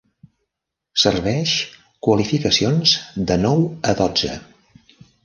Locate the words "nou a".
3.43-3.97